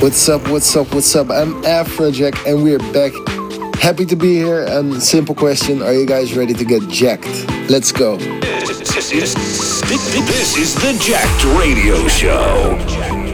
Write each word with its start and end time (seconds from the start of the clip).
What's 0.00 0.28
up, 0.28 0.46
what's 0.50 0.76
up, 0.76 0.94
what's 0.94 1.16
up? 1.16 1.30
I'm 1.30 1.62
Afrojack 1.62 2.46
and 2.46 2.62
we're 2.62 2.78
back. 2.92 3.12
Happy 3.76 4.04
to 4.04 4.14
be 4.14 4.34
here. 4.34 4.62
And 4.62 5.02
simple 5.02 5.34
question 5.34 5.82
Are 5.82 5.92
you 5.94 6.04
guys 6.04 6.36
ready 6.36 6.52
to 6.52 6.64
get 6.66 6.86
jacked? 6.88 7.26
Let's 7.70 7.92
go. 7.92 8.18
This 8.18 9.10
is, 9.12 9.34
this 9.34 10.56
is 10.56 10.74
the 10.74 10.96
Jacked 11.00 11.44
Radio 11.58 12.06
Show. 12.08 13.25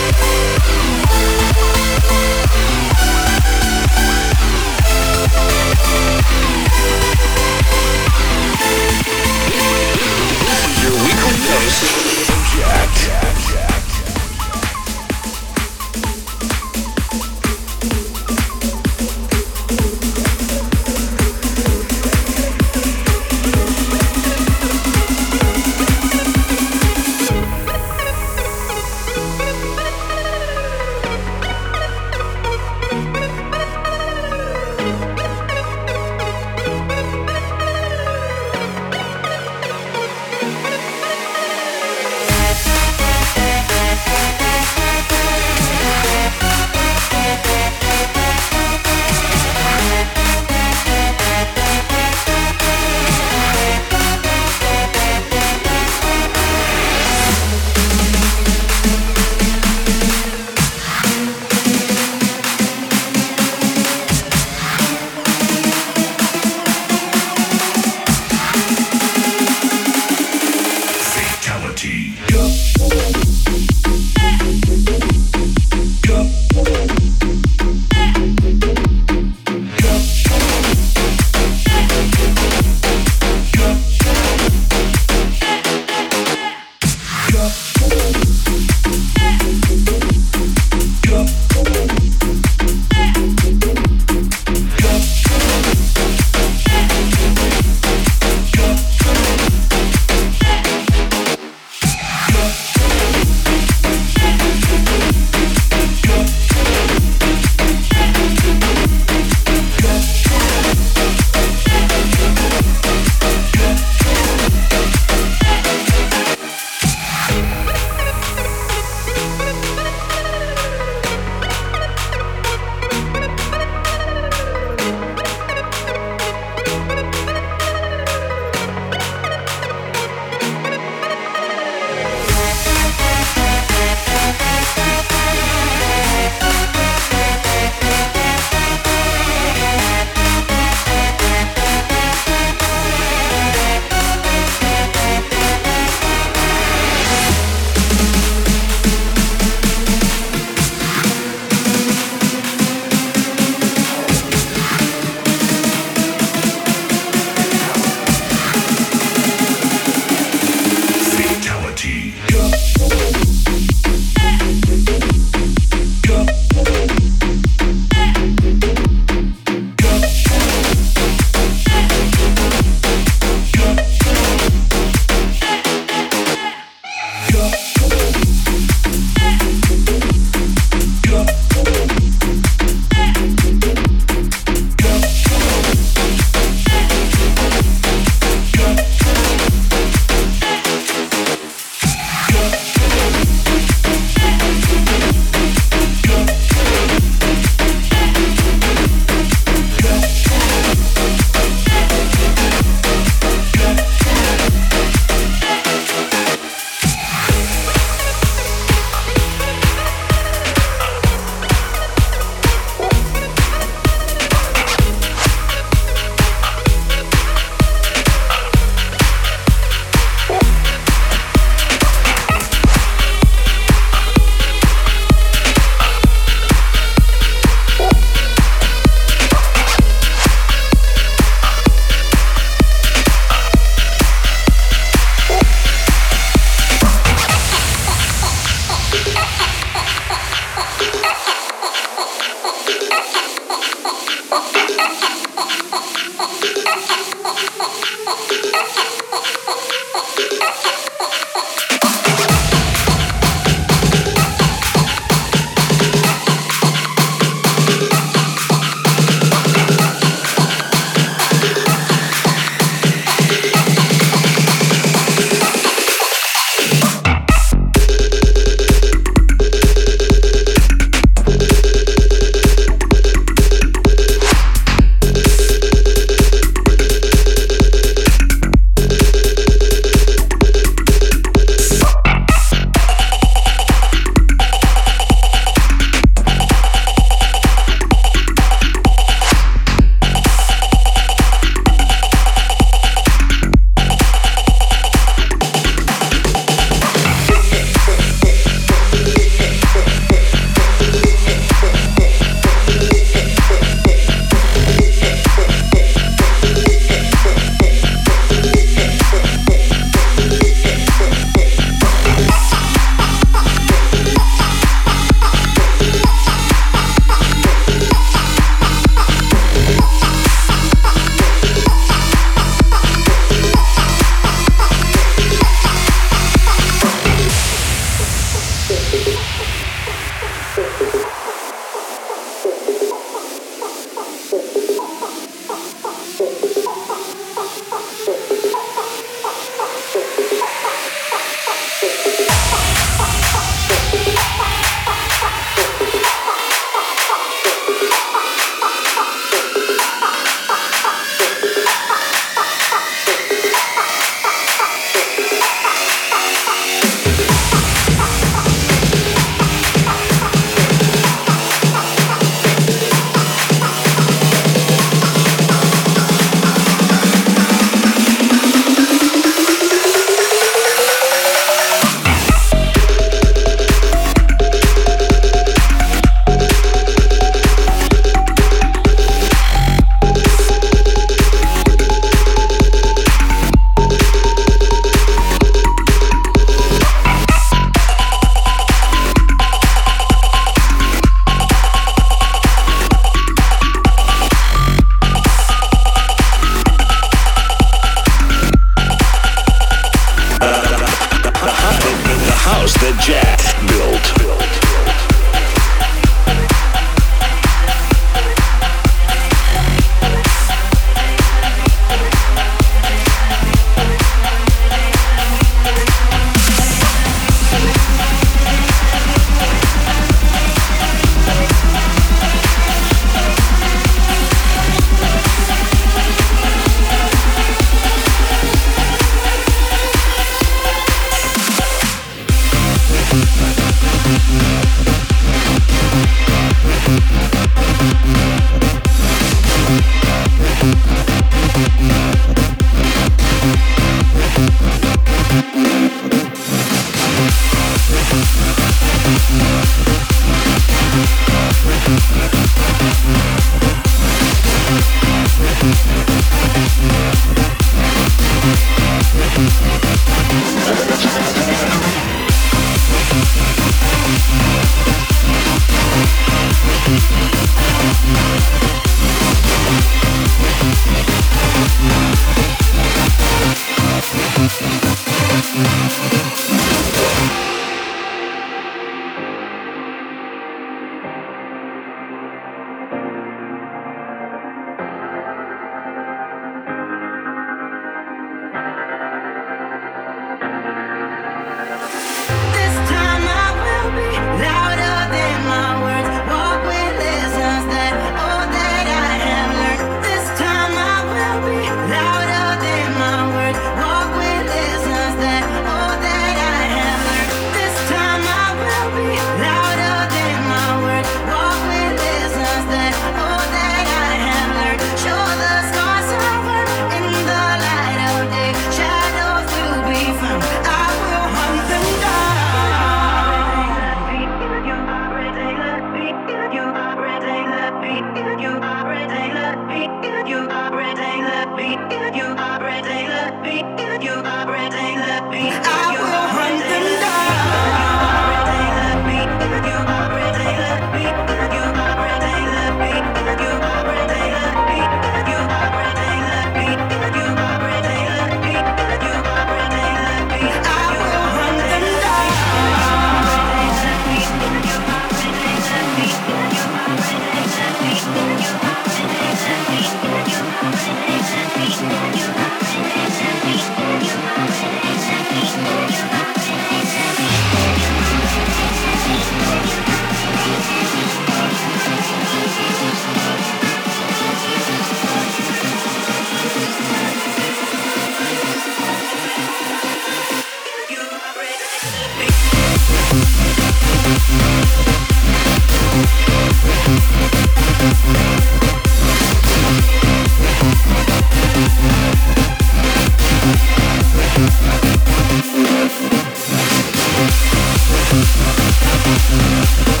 Música 599.11 600.00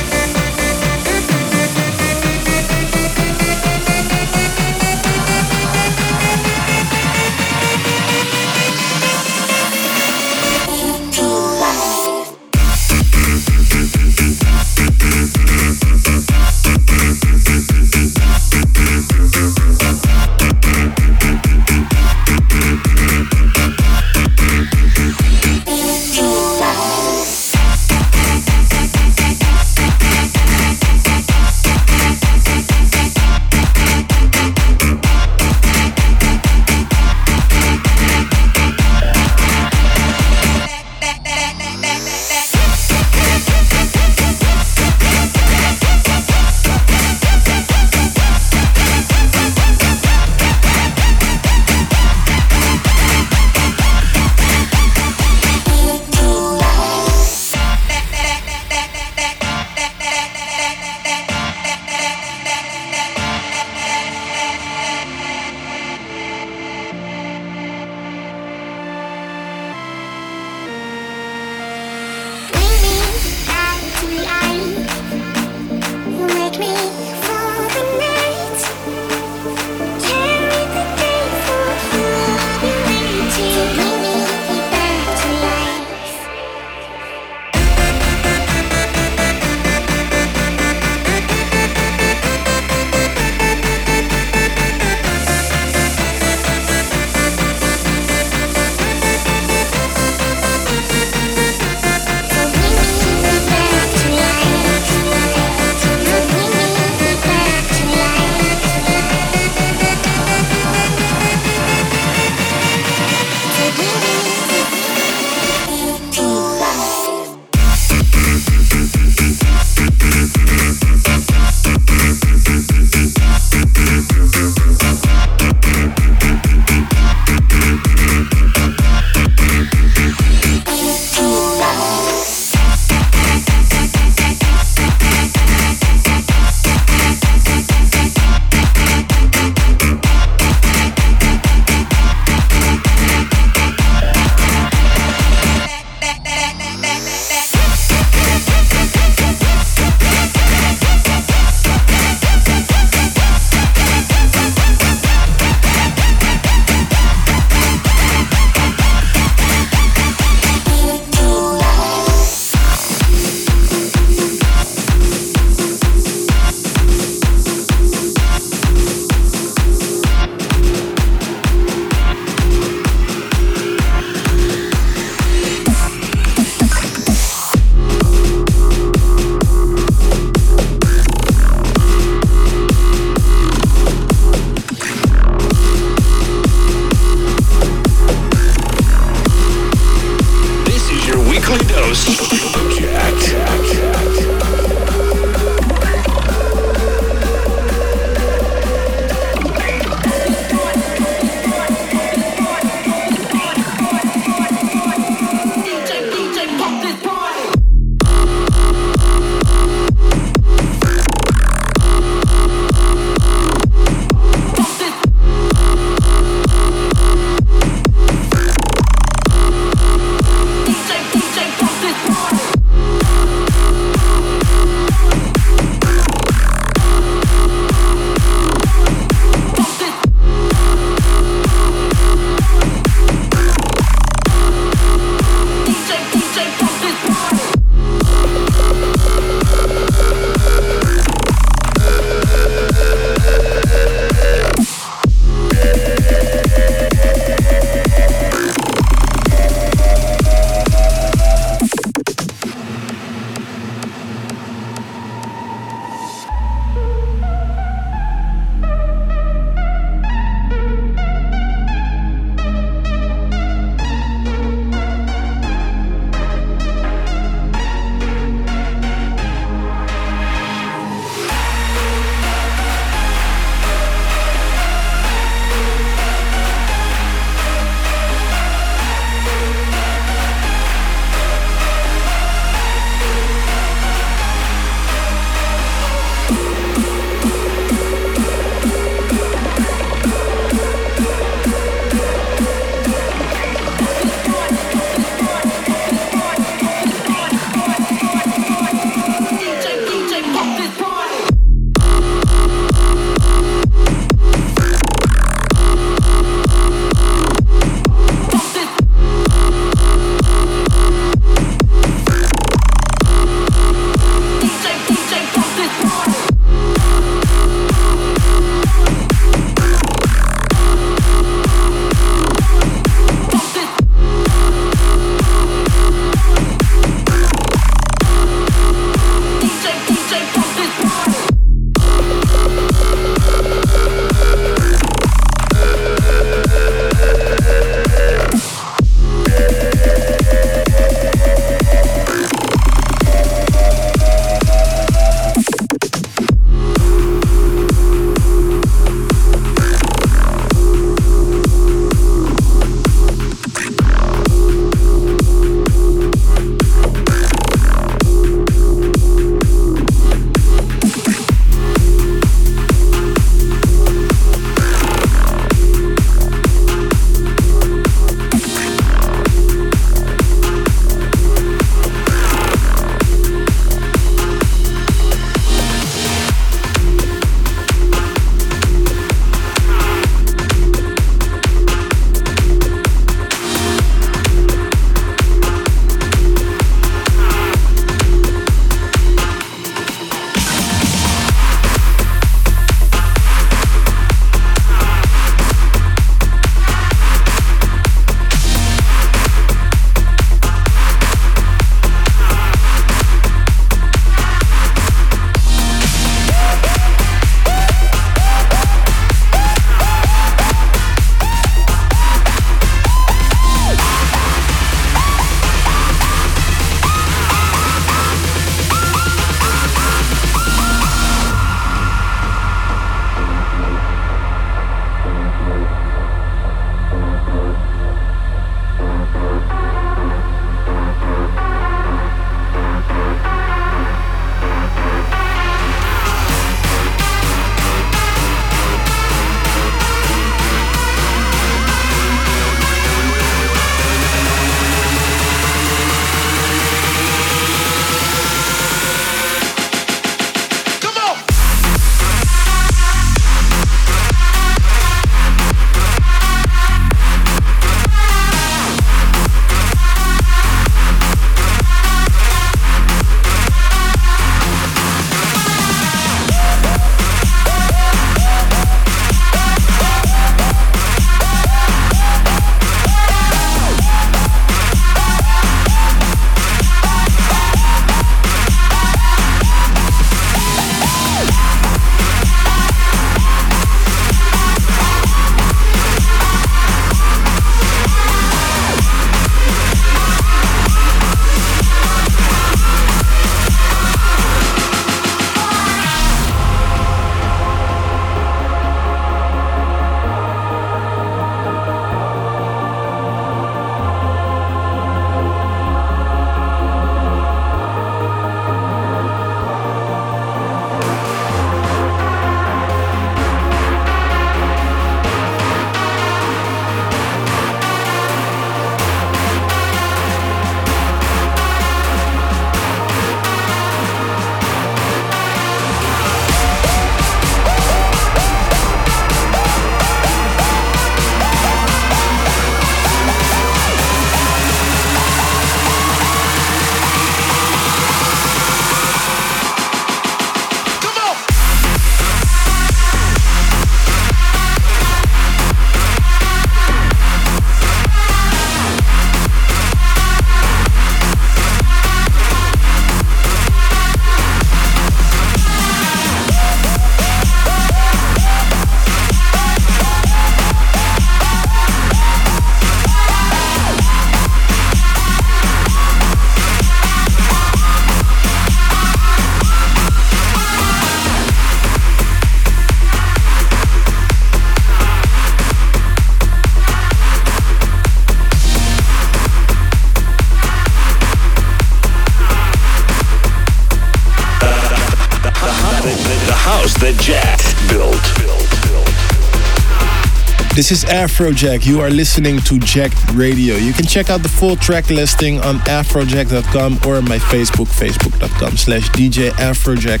This 590.56 590.72
is 590.72 590.86
Afrojack. 590.86 591.66
You 591.66 591.82
are 591.82 591.90
listening 591.90 592.38
to 592.38 592.58
Jacked 592.58 593.12
Radio. 593.12 593.56
You 593.56 593.74
can 593.74 593.84
check 593.84 594.08
out 594.08 594.22
the 594.22 594.30
full 594.30 594.56
track 594.56 594.88
listing 594.88 595.38
on 595.42 595.56
afrojack.com 595.66 596.80
or 596.86 597.02
my 597.02 597.18
Facebook, 597.18 597.66
facebook.com 597.66 598.56
slash 598.56 598.88
DJ 598.88 599.32
Afrojack. 599.32 600.00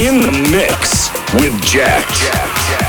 In 0.00 0.22
the 0.22 0.32
mix 0.50 1.12
with 1.34 1.62
Jack. 1.62 2.08
Jack. 2.08 2.81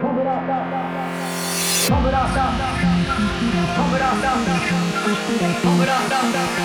Pump 0.00 0.18
it 0.18 0.26
up, 0.26 0.46
pump 0.46 0.66
it 0.66 0.74
up, 0.74 1.88
pump 1.88 2.06
it 2.06 2.14
up, 2.14 2.28
pump 3.74 3.94
it 3.94 4.02
up, 4.02 4.22
pump 5.62 5.82
it 5.82 5.88
up. 5.90 6.56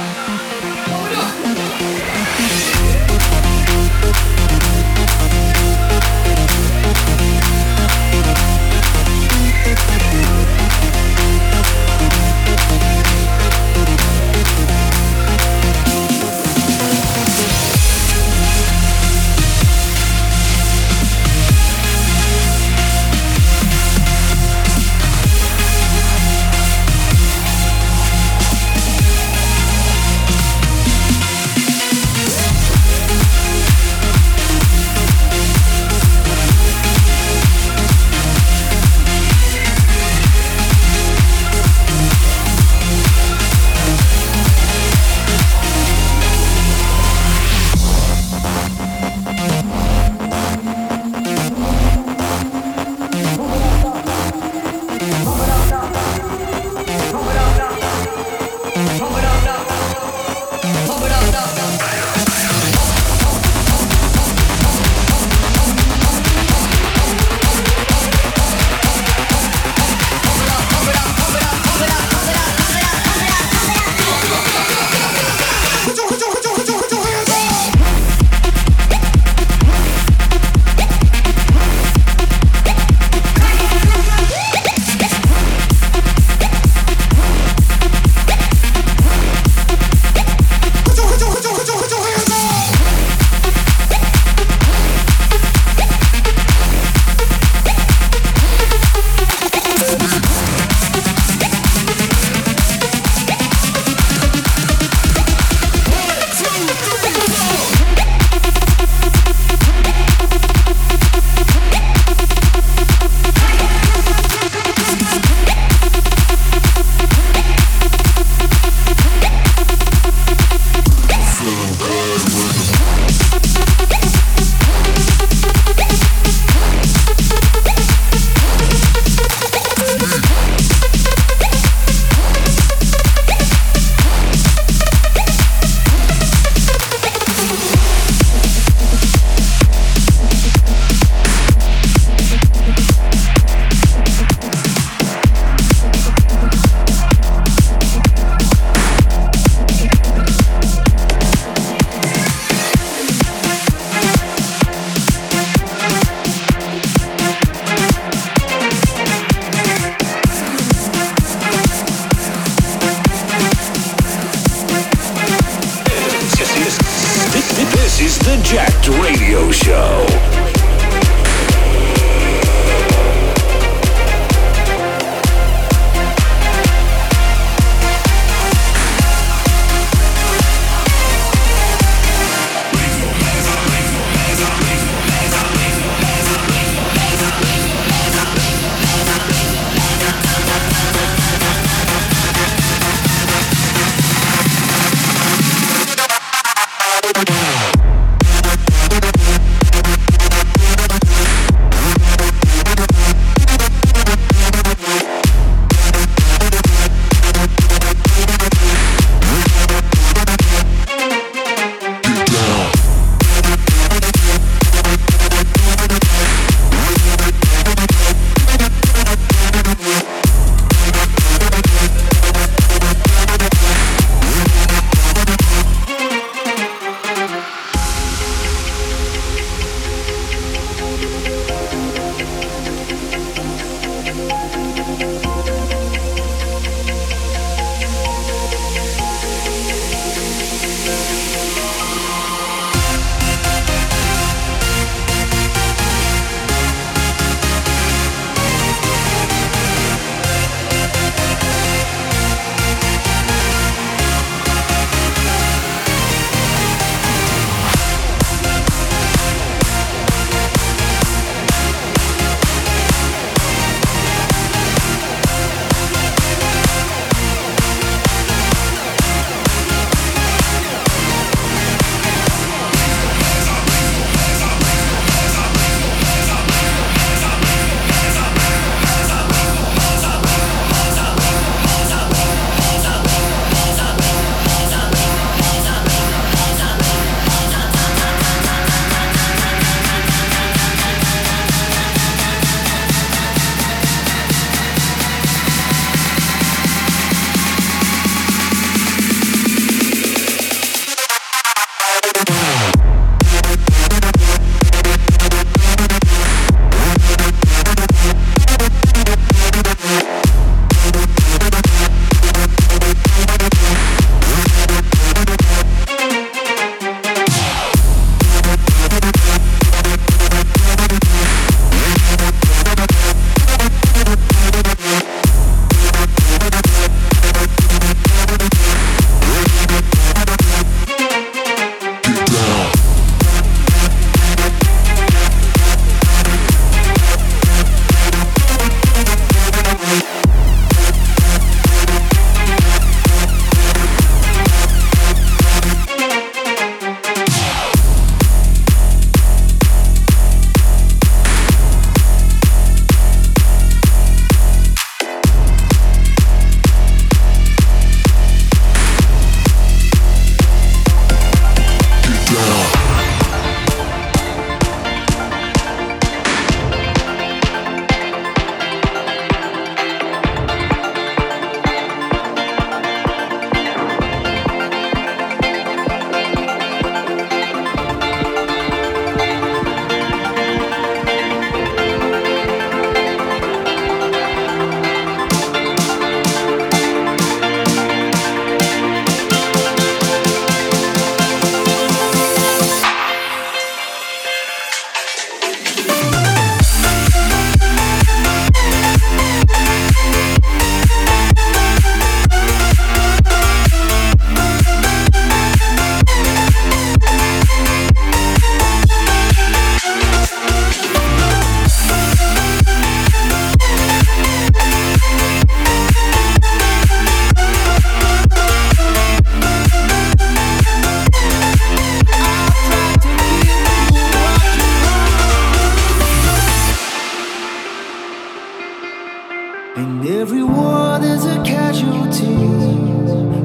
And 429.92 430.08
every 430.08 430.42
war 430.42 431.00
there's 431.00 431.26
a 431.26 431.44
casualty. 431.44 432.38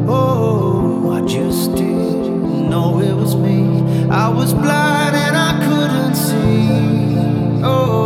Oh, 0.08 1.10
I 1.12 1.26
just 1.26 1.74
didn't 1.74 2.70
know 2.70 3.00
it 3.00 3.14
was 3.14 3.34
me. 3.34 3.82
I 4.08 4.28
was 4.28 4.54
blind 4.54 5.16
and 5.16 5.36
I 5.36 5.52
couldn't 5.66 6.14
see. 6.14 7.64
Oh. 7.64 8.05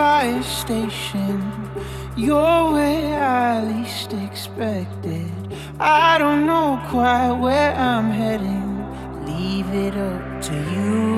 Fire 0.00 0.42
station. 0.42 1.38
You're 2.16 2.72
where 2.72 3.22
I 3.22 3.62
least 3.70 4.14
expected. 4.14 5.30
I 5.78 6.16
don't 6.16 6.46
know 6.46 6.80
quite 6.88 7.32
where 7.32 7.74
I'm 7.74 8.08
heading. 8.10 8.70
Leave 9.26 9.68
it 9.86 9.94
up 9.94 10.40
to 10.48 10.54
you. 10.72 11.09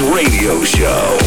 Radio 0.00 0.62
Show. 0.62 1.25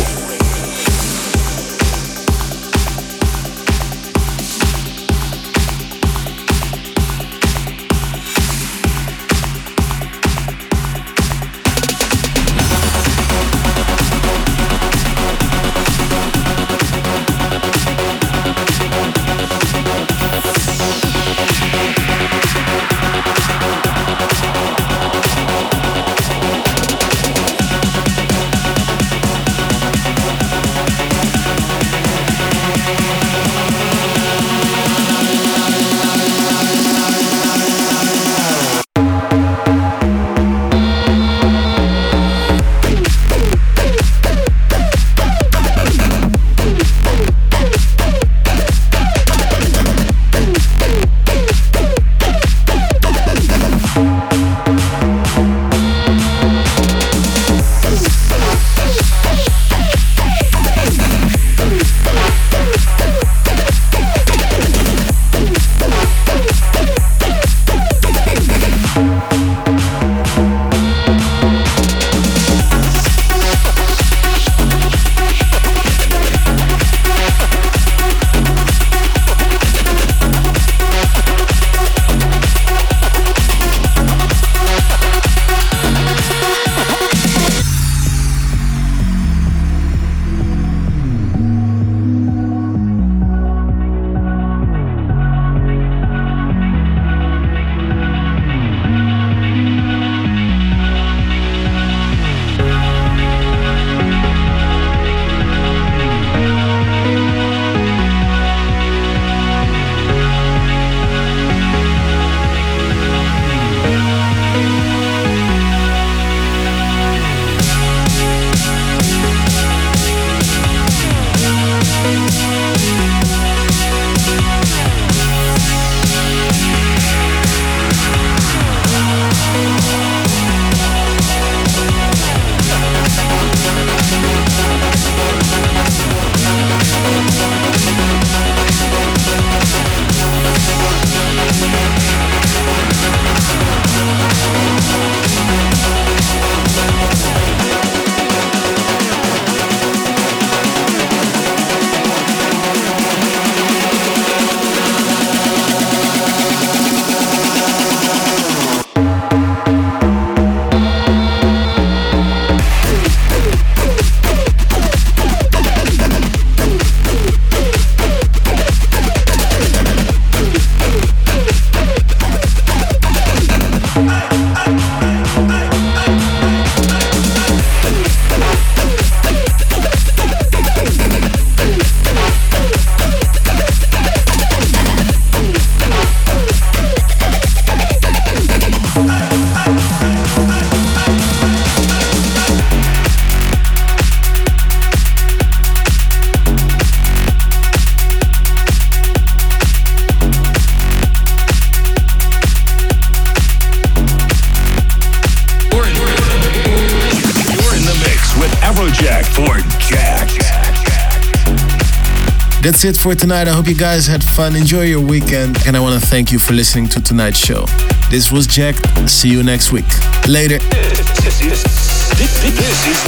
That's 212.62 212.84
it 212.84 212.98
for 212.98 213.16
tonight. 213.16 213.48
I 213.48 213.52
hope 213.52 213.68
you 213.68 213.76
guys 213.76 214.06
had 214.06 214.22
fun. 214.24 214.56
Enjoy 214.56 214.82
your 214.82 215.00
weekend. 215.00 215.58
And 215.66 215.78
I 215.78 215.80
want 215.80 216.02
to 216.02 216.06
thank 216.10 216.32
you 216.32 216.40
for 216.40 216.54
listening 216.54 216.88
to 216.90 217.02
tonight's 217.02 217.40
show. 217.40 217.66
This 218.12 218.32
was 218.32 218.48
Jack. 218.48 218.76
See 219.08 219.30
you 219.30 219.44
next 219.44 219.72
week. 219.72 219.88
Later. 220.28 220.60
This 220.60 221.42
is, 221.42 221.64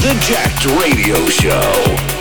the 0.02 0.18
Jacked 0.22 0.66
Radio 0.82 1.28
Show. 1.28 2.21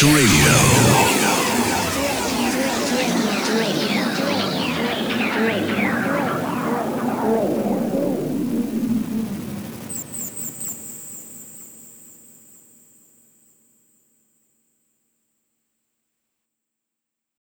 Radio. 0.00 0.37